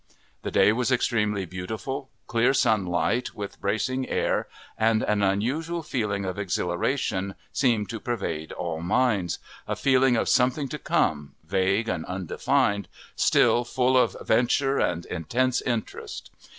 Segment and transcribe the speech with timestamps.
[0.41, 6.39] The day was extremely beautiful, clear sunlight, with bracing air, and an unusual feeling of
[6.39, 9.37] exhilaration seemed to pervade all minds
[9.67, 15.61] a feeling of something to come, vague and undefined, still full of venture and intense
[15.61, 16.31] interest.